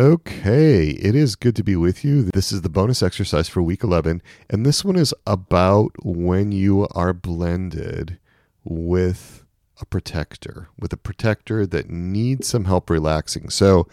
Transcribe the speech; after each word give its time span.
Okay, 0.00 0.92
it 0.92 1.14
is 1.14 1.36
good 1.36 1.54
to 1.56 1.62
be 1.62 1.76
with 1.76 2.06
you. 2.06 2.22
This 2.32 2.52
is 2.52 2.62
the 2.62 2.70
bonus 2.70 3.02
exercise 3.02 3.50
for 3.50 3.60
week 3.60 3.84
11, 3.84 4.22
and 4.48 4.64
this 4.64 4.82
one 4.82 4.96
is 4.96 5.12
about 5.26 5.90
when 6.02 6.52
you 6.52 6.88
are 6.92 7.12
blended 7.12 8.18
with 8.64 9.44
a 9.78 9.84
protector, 9.84 10.70
with 10.78 10.94
a 10.94 10.96
protector 10.96 11.66
that 11.66 11.90
needs 11.90 12.48
some 12.48 12.64
help 12.64 12.88
relaxing. 12.88 13.50
So, 13.50 13.86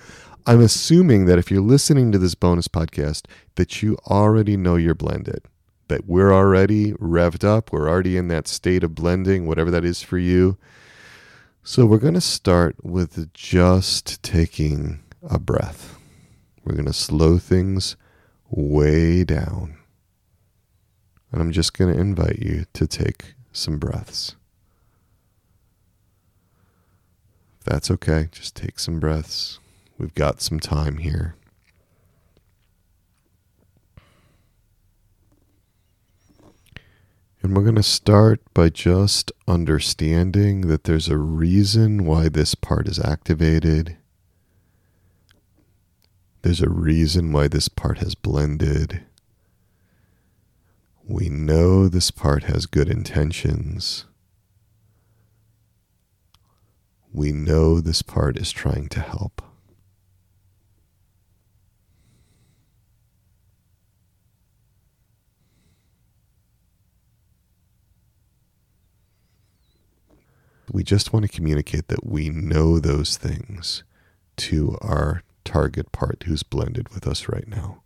I'm 0.46 0.62
assuming 0.62 1.26
that 1.26 1.40
if 1.40 1.52
you're 1.52 1.60
listening 1.60 2.14
to 2.14 2.18
this 2.18 2.36
bonus 2.36 2.70
podcast 2.70 3.26
that 3.56 3.84
you 3.84 3.98
already 4.08 4.56
know 4.56 4.78
you're 4.78 4.96
blended, 4.96 5.42
that 5.90 6.08
we're 6.08 6.32
already 6.32 6.94
revved 6.94 7.44
up, 7.44 7.74
we're 7.74 7.90
already 7.90 8.16
in 8.16 8.30
that 8.30 8.48
state 8.48 8.86
of 8.86 8.96
blending, 8.96 9.46
whatever 9.46 9.70
that 9.72 9.84
is 9.84 10.02
for 10.02 10.18
you. 10.18 10.58
So, 11.64 11.86
we're 11.86 11.98
going 11.98 12.14
to 12.14 12.22
start 12.22 12.78
with 12.82 13.34
just 13.34 14.24
taking 14.24 15.02
a 15.22 15.38
breath. 15.38 15.97
We're 16.68 16.76
going 16.76 16.86
to 16.88 16.92
slow 16.92 17.38
things 17.38 17.96
way 18.50 19.24
down. 19.24 19.78
And 21.32 21.42
I'm 21.42 21.54
just 21.54 21.74
going 21.74 21.94
to 21.94 22.00
invite 22.00 22.40
you 22.40 22.66
to 22.74 22.86
take 22.86 23.36
some 23.54 23.80
breaths. 23.80 24.36
If 27.60 27.66
that's 27.68 27.90
okay, 27.90 28.28
just 28.34 28.54
take 28.54 28.80
some 28.80 29.00
breaths. 29.00 29.60
We've 29.98 30.14
got 30.14 30.42
some 30.42 30.60
time 30.60 30.98
here. 30.98 31.36
And 37.42 37.56
we're 37.56 37.64
going 37.64 37.76
to 37.76 37.84
start 37.84 38.42
by 38.54 38.68
just 38.68 39.32
understanding 39.48 40.62
that 40.68 40.84
there's 40.84 41.08
a 41.08 41.18
reason 41.18 42.04
why 42.04 42.28
this 42.28 42.56
part 42.56 42.90
is 42.90 43.00
activated 43.00 43.96
there's 46.48 46.62
a 46.62 46.70
reason 46.70 47.34
why 47.34 47.46
this 47.50 47.68
part 47.68 47.98
has 47.98 48.16
blended. 48.16 49.04
We 51.04 51.28
know 51.28 51.90
this 51.90 52.10
part 52.10 52.44
has 52.46 52.66
good 52.66 52.88
intentions. 52.88 54.06
We 57.12 57.34
know 57.34 57.82
this 57.82 58.02
part 58.02 58.38
is 58.38 58.54
trying 58.54 58.88
to 58.88 59.02
help. 59.02 59.42
We 70.72 70.86
just 70.86 71.12
want 71.12 71.24
to 71.24 71.30
communicate 71.30 71.90
that 71.90 72.06
we 72.06 72.30
know 72.30 72.80
those 72.80 73.18
things 73.18 73.84
to 74.38 74.78
our 74.80 75.24
target 75.48 75.94
part 75.94 76.24
who's 76.28 76.44
blended 76.44 76.90
with 76.90 77.08
us 77.08 77.30
right 77.30 77.48
now. 77.48 77.82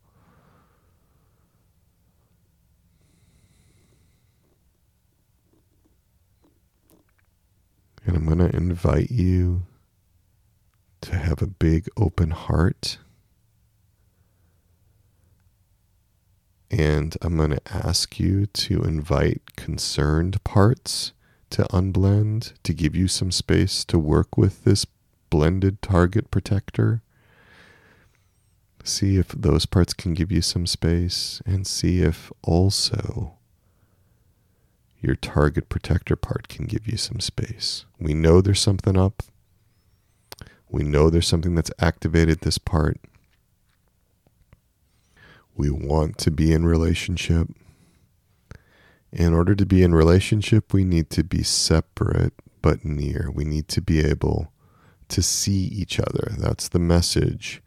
And 8.03 8.17
I'm 8.17 8.25
going 8.25 8.39
to 8.39 8.55
invite 8.57 9.11
you 9.11 9.61
to 11.01 11.15
have 11.15 11.43
a 11.43 11.47
big 11.47 11.87
open 11.95 12.31
heart. 12.31 12.97
And 16.71 17.15
I'm 17.21 17.37
going 17.37 17.51
to 17.51 17.61
ask 17.71 18.19
you 18.19 18.47
to 18.47 18.81
invite 18.81 19.55
concerned 19.55 20.43
parts 20.43 21.13
to 21.51 21.63
unblend, 21.65 22.53
to 22.63 22.73
give 22.73 22.95
you 22.95 23.07
some 23.07 23.29
space 23.31 23.85
to 23.85 23.99
work 23.99 24.35
with 24.35 24.63
this 24.63 24.87
blended 25.29 25.79
target 25.83 26.31
protector. 26.31 27.03
See 28.83 29.17
if 29.17 29.29
those 29.29 29.65
parts 29.65 29.93
can 29.93 30.13
give 30.13 30.31
you 30.31 30.41
some 30.41 30.65
space 30.65 31.41
and 31.45 31.67
see 31.67 32.01
if 32.01 32.31
also 32.41 33.37
your 34.99 35.15
target 35.15 35.69
protector 35.69 36.15
part 36.15 36.47
can 36.47 36.65
give 36.65 36.87
you 36.87 36.97
some 36.97 37.19
space. 37.19 37.85
We 37.99 38.13
know 38.13 38.41
there's 38.41 38.61
something 38.61 38.97
up. 38.97 39.23
We 40.69 40.83
know 40.83 41.09
there's 41.09 41.27
something 41.27 41.55
that's 41.55 41.71
activated 41.79 42.41
this 42.41 42.57
part. 42.57 42.99
We 45.55 45.69
want 45.69 46.17
to 46.19 46.31
be 46.31 46.53
in 46.53 46.65
relationship. 46.65 47.49
In 49.11 49.33
order 49.33 49.55
to 49.55 49.65
be 49.65 49.83
in 49.83 49.93
relationship, 49.93 50.73
we 50.73 50.85
need 50.85 51.09
to 51.11 51.23
be 51.23 51.43
separate 51.43 52.33
but 52.61 52.85
near. 52.85 53.29
We 53.33 53.43
need 53.43 53.67
to 53.69 53.81
be 53.81 53.99
able 53.99 54.53
to 55.09 55.21
see 55.21 55.65
each 55.65 55.99
other. 55.99 56.31
That's 56.37 56.69
the 56.69 56.79
message 56.79 57.61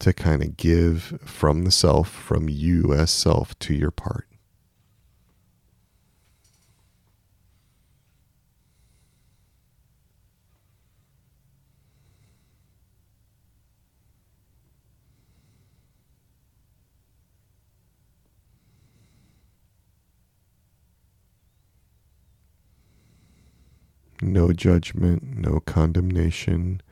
to 0.00 0.12
kind 0.12 0.42
of 0.42 0.56
give 0.56 1.18
from 1.24 1.64
the 1.64 1.70
self, 1.70 2.08
from 2.10 2.48
you 2.48 2.92
as 2.92 3.10
self 3.10 3.58
to 3.60 3.74
your 3.74 3.90
part. 3.90 4.26
No 24.22 24.52
judgment, 24.52 25.22
no 25.38 25.60
condemnation, 25.60 26.82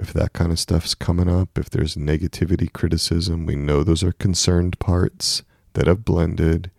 if 0.00 0.14
that 0.14 0.32
kind 0.32 0.50
of 0.50 0.58
stuff's 0.58 0.94
coming 0.94 1.28
up, 1.28 1.58
if 1.58 1.68
there's 1.68 1.94
negativity, 1.94 2.72
criticism, 2.72 3.44
we 3.44 3.54
know 3.54 3.84
those 3.84 4.02
are 4.02 4.12
concerned 4.12 4.78
parts 4.78 5.42
that 5.74 5.86
have 5.86 6.04
blended. 6.06 6.70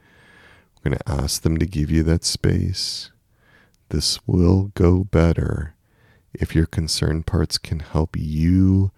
We're 0.83 0.91
going 0.91 0.99
to 1.05 1.23
ask 1.23 1.43
them 1.43 1.57
to 1.59 1.65
give 1.67 1.91
you 1.91 2.01
that 2.03 2.23
space. 2.23 3.11
This 3.89 4.19
will 4.25 4.71
go 4.73 5.03
better 5.03 5.75
if 6.33 6.55
your 6.55 6.65
concerned 6.65 7.27
parts 7.27 7.57
can 7.57 7.81
help 7.81 8.15
you 8.17 8.91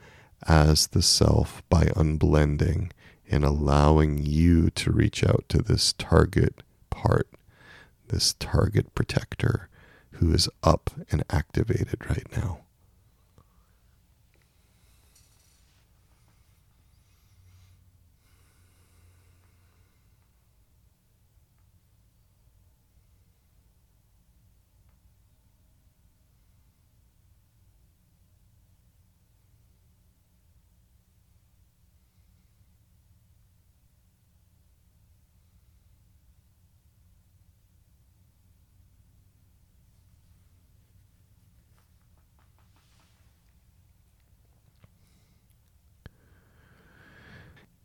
as 0.48 0.88
the 0.88 1.02
self 1.02 1.62
by 1.70 1.84
unblending 1.96 2.92
and 3.30 3.44
allowing 3.44 4.26
you 4.26 4.70
to 4.70 4.92
reach 4.92 5.24
out 5.26 5.44
to 5.50 5.62
this 5.62 5.94
target 5.94 6.64
part, 6.90 7.28
this 8.08 8.36
target 8.40 8.94
protector 8.96 9.68
who 10.14 10.32
is 10.32 10.48
up 10.64 10.92
and 11.12 11.24
activated 11.30 12.10
right 12.10 12.28
now. 12.38 12.60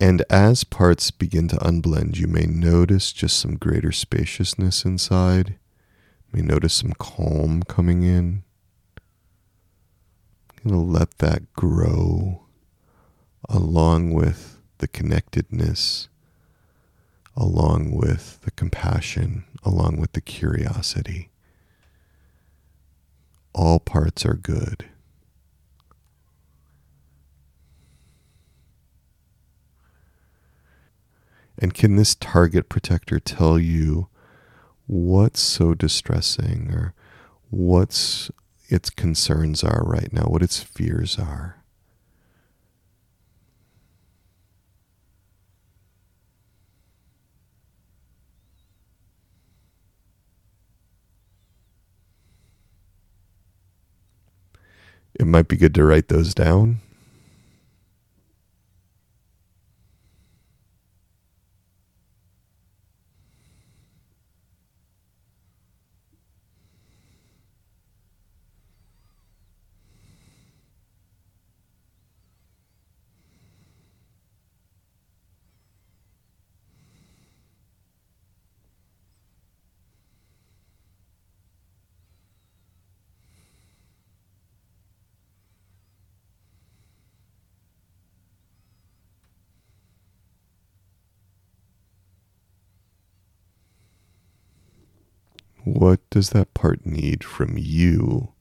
And 0.01 0.25
as 0.31 0.63
parts 0.63 1.11
begin 1.11 1.49
to 1.49 1.57
unblend, 1.57 2.17
you 2.17 2.29
may 2.29 2.47
notice 2.47 3.13
just 3.13 3.39
some 3.39 3.57
greater 3.57 3.91
spaciousness 3.91 4.85
inside. 4.85 5.57
You 6.33 6.41
may 6.41 6.43
notice 6.43 6.75
some 6.75 6.93
calm 6.93 7.65
coming 7.65 8.05
in. 8.05 8.45
You're 10.65 10.73
going 10.73 10.85
to 10.87 10.99
let 10.99 11.19
that 11.19 11.53
grow 11.53 12.43
along 13.49 14.13
with 14.13 14.61
the 14.79 14.87
connectedness, 14.87 16.09
along 17.37 17.91
with 17.91 18.41
the 18.43 18.53
compassion, 18.53 19.45
along 19.65 19.97
with 19.97 20.13
the 20.13 20.21
curiosity. 20.21 21.31
All 23.53 23.81
parts 23.81 24.25
are 24.25 24.35
good. 24.35 24.85
And 31.59 31.75
can 31.75 31.97
this 31.97 32.15
target 32.15 32.69
protector 32.69 33.19
tell 33.19 33.59
you 33.59 34.09
what's 34.87 35.41
so 35.41 35.75
distressing 35.75 36.71
or 36.73 36.95
what's 37.51 38.31
its 38.69 38.91
concerns 38.91 39.65
are 39.65 39.83
right 39.85 40.13
now, 40.13 40.25
what 40.25 40.43
its 40.43 40.63
fears 40.63 41.19
are? 41.19 41.57
It 55.19 55.27
might 55.27 55.49
be 55.49 55.57
good 55.57 55.75
to 55.75 55.85
write 55.85 56.07
those 56.07 56.33
down 56.33 56.81
What 95.75 96.01
does 96.09 96.31
that 96.31 96.55
part 96.55 96.87
need 96.87 97.23
from 97.23 97.59
you 97.59 98.33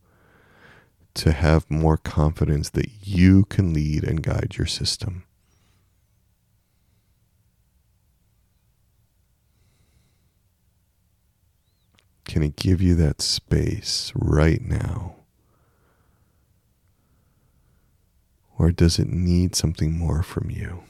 to 1.16 1.34
have 1.34 1.70
more 1.70 1.98
confidence 1.98 2.70
that 2.70 2.90
you 3.04 3.44
can 3.46 3.74
lead 3.74 4.06
and 4.06 4.24
guide 4.24 4.56
your 4.58 4.66
system? 4.66 5.24
Can 12.24 12.44
it 12.44 12.56
give 12.56 12.82
you 12.82 12.96
that 12.96 13.22
space 13.22 14.14
right 14.16 14.62
now? 14.62 15.16
Or 18.58 18.72
does 18.72 19.00
it 19.00 19.10
need 19.10 19.54
something 19.54 19.98
more 19.98 20.24
from 20.24 20.50
you? 20.50 20.84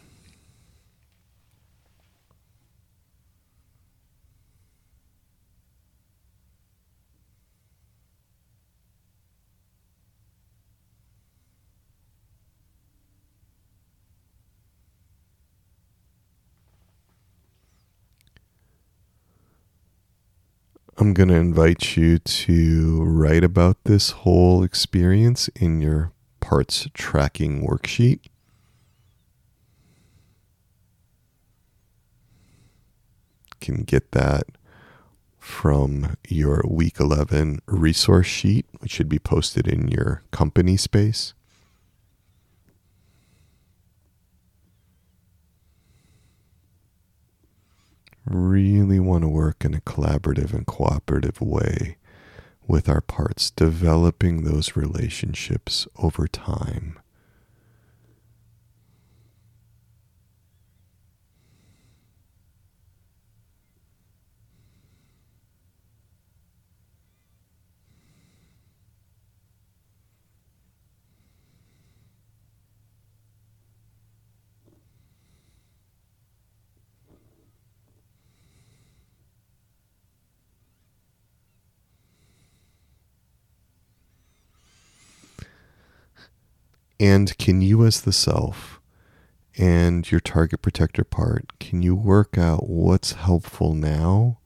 I'm 20.99 21.13
going 21.13 21.29
to 21.29 21.35
invite 21.35 21.95
you 21.95 22.17
to 22.17 23.03
write 23.03 23.43
about 23.43 23.77
this 23.83 24.09
whole 24.09 24.63
experience 24.63 25.47
in 25.49 25.79
your 25.79 26.11
parts 26.39 26.87
tracking 26.95 27.63
worksheet. 27.63 28.21
Can 33.61 33.83
get 33.83 34.11
that 34.13 34.47
from 35.37 36.15
your 36.27 36.63
week 36.67 36.99
11 36.99 37.59
resource 37.67 38.25
sheet, 38.25 38.65
which 38.79 38.91
should 38.91 39.09
be 39.09 39.19
posted 39.19 39.67
in 39.67 39.89
your 39.89 40.23
company 40.31 40.77
space. 40.77 41.35
Really 48.29 48.99
want 48.99 49.23
to 49.23 49.29
work 49.29 49.63
in 49.63 49.73
a 49.73 49.81
collaborative 49.81 50.53
and 50.53 50.65
cooperative 50.65 51.41
way 51.41 51.97
with 52.67 52.89
our 52.89 53.01
parts, 53.01 53.49
developing 53.51 54.43
those 54.43 54.75
relationships 54.75 55.87
over 55.97 56.27
time. 56.27 56.99
And 86.99 87.37
can 87.37 87.61
you, 87.61 87.85
as 87.85 88.01
the 88.01 88.11
self 88.11 88.79
and 89.57 90.09
your 90.09 90.19
target 90.19 90.61
protector 90.61 91.03
part, 91.03 91.59
can 91.59 91.81
you 91.81 91.95
work 91.95 92.37
out 92.37 92.69
what's 92.69 93.13
helpful 93.13 93.73
now 93.73 94.39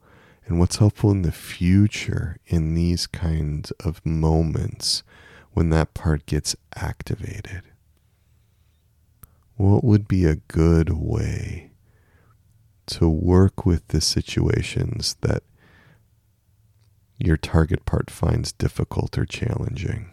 and 0.46 0.58
what's 0.58 0.76
helpful 0.76 1.10
in 1.10 1.22
the 1.22 1.32
future 1.32 2.38
in 2.46 2.74
these 2.74 3.06
kinds 3.06 3.70
of 3.72 4.04
moments 4.04 5.02
when 5.52 5.70
that 5.70 5.94
part 5.94 6.26
gets 6.26 6.56
activated? 6.76 7.62
What 9.56 9.84
would 9.84 10.08
be 10.08 10.24
a 10.24 10.36
good 10.36 10.90
way 10.90 11.70
to 12.86 13.08
work 13.08 13.64
with 13.64 13.88
the 13.88 14.00
situations 14.00 15.16
that 15.20 15.42
your 17.18 17.36
target 17.36 17.86
part 17.86 18.10
finds 18.10 18.52
difficult 18.52 19.16
or 19.16 19.24
challenging? 19.24 20.10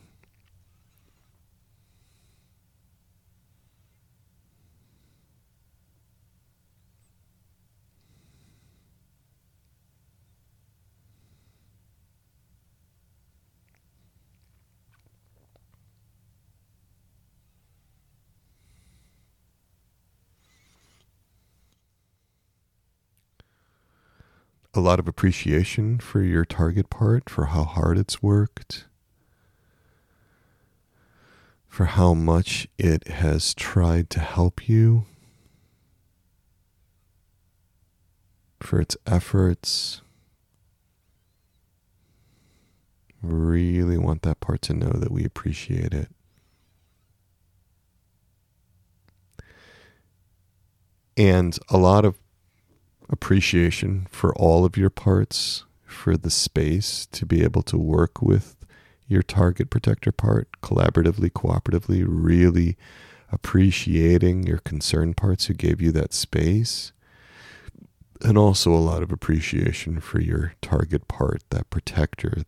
A 24.73 24.79
lot 24.79 24.99
of 24.99 25.07
appreciation 25.07 25.97
for 25.97 26.21
your 26.21 26.45
target 26.45 26.89
part, 26.89 27.29
for 27.29 27.47
how 27.47 27.63
hard 27.63 27.97
it's 27.97 28.21
worked, 28.21 28.85
for 31.67 31.85
how 31.85 32.13
much 32.13 32.67
it 32.77 33.07
has 33.07 33.53
tried 33.53 34.09
to 34.11 34.19
help 34.19 34.69
you, 34.69 35.05
for 38.59 38.79
its 38.79 38.95
efforts. 39.07 40.01
Really 43.21 43.97
want 43.97 44.21
that 44.21 44.39
part 44.39 44.61
to 44.63 44.73
know 44.73 44.91
that 44.91 45.11
we 45.11 45.25
appreciate 45.25 45.93
it. 45.93 46.09
And 51.17 51.57
a 51.67 51.77
lot 51.77 52.05
of 52.05 52.15
appreciation 53.09 54.07
for 54.09 54.33
all 54.35 54.65
of 54.65 54.77
your 54.77 54.89
parts, 54.89 55.65
for 55.85 56.15
the 56.15 56.29
space 56.29 57.07
to 57.11 57.25
be 57.25 57.43
able 57.43 57.63
to 57.63 57.77
work 57.77 58.21
with 58.21 58.55
your 59.07 59.23
target 59.23 59.69
protector 59.69 60.11
part 60.11 60.47
collaboratively, 60.61 61.31
cooperatively, 61.31 62.05
really 62.07 62.77
appreciating 63.31 64.43
your 64.43 64.59
concern 64.59 65.13
parts 65.13 65.45
who 65.45 65.53
gave 65.53 65.81
you 65.81 65.91
that 65.91 66.13
space. 66.13 66.91
And 68.21 68.37
also 68.37 68.71
a 68.71 68.75
lot 68.75 69.01
of 69.01 69.11
appreciation 69.11 69.99
for 69.99 70.19
your 70.19 70.53
target 70.61 71.07
part, 71.07 71.41
that 71.49 71.69
protector 71.69 72.43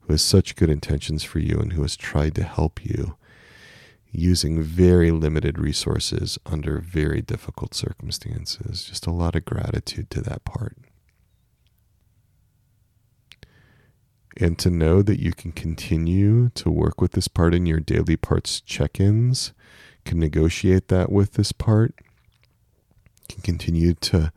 who 0.00 0.12
has 0.14 0.22
such 0.22 0.56
good 0.56 0.70
intentions 0.70 1.22
for 1.22 1.38
you 1.38 1.58
and 1.58 1.74
who 1.74 1.82
has 1.82 1.96
tried 1.96 2.34
to 2.36 2.42
help 2.42 2.84
you 2.84 3.16
using 4.12 4.62
very 4.62 5.10
limited 5.10 5.58
resources 5.58 6.38
under 6.46 6.78
very 6.78 7.22
difficult 7.22 7.74
circumstances. 7.74 8.84
Just 8.84 9.06
a 9.06 9.12
lot 9.12 9.36
of 9.36 9.44
gratitude 9.44 10.10
to 10.10 10.20
that 10.22 10.44
part. 10.44 10.76
And 14.36 14.58
to 14.58 14.70
know 14.70 15.02
that 15.02 15.20
you 15.20 15.32
can 15.32 15.52
continue 15.52 16.50
to 16.50 16.70
work 16.70 17.00
with 17.00 17.12
this 17.12 17.28
part 17.28 17.54
in 17.54 17.66
your 17.66 17.80
daily 17.80 18.16
parts 18.16 18.60
check 18.60 18.98
ins, 18.98 19.52
can 20.04 20.18
negotiate 20.18 20.88
that 20.88 21.12
with 21.12 21.34
this 21.34 21.52
part, 21.52 21.94
can 23.28 23.42
continue 23.42 23.94
to 23.94 24.32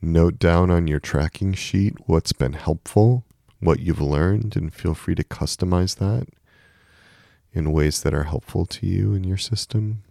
note 0.00 0.38
down 0.38 0.70
on 0.70 0.86
your 0.86 1.00
tracking 1.00 1.52
sheet 1.52 1.94
what's 2.06 2.32
been 2.32 2.54
helpful, 2.54 3.24
what 3.60 3.80
you've 3.80 4.00
learned, 4.00 4.56
and 4.56 4.72
feel 4.72 4.94
free 4.94 5.14
to 5.14 5.24
customize 5.24 5.96
that 5.96 6.28
in 7.54 7.72
ways 7.72 8.02
that 8.02 8.12
are 8.12 8.24
helpful 8.24 8.66
to 8.66 8.86
you 8.86 9.14
in 9.14 9.24
your 9.24 9.38
system. 9.38 10.02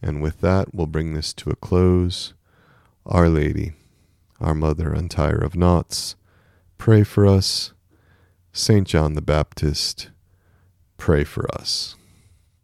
And 0.00 0.22
with 0.22 0.40
that, 0.42 0.74
we'll 0.74 0.86
bring 0.86 1.14
this 1.14 1.32
to 1.34 1.50
a 1.50 1.56
close. 1.56 2.34
Our 3.06 3.28
Lady, 3.28 3.72
our 4.40 4.54
Mother, 4.54 4.92
untier 4.92 5.42
of 5.42 5.56
Knots, 5.56 6.14
pray 6.76 7.02
for 7.02 7.26
us. 7.26 7.72
St. 8.52 8.86
John 8.86 9.14
the 9.14 9.22
Baptist, 9.22 10.10
pray 10.98 11.24
for 11.24 11.52
us. 11.54 11.96